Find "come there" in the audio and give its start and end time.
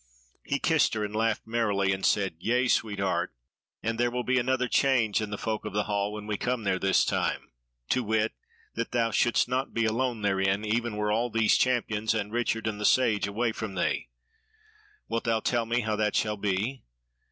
6.37-6.79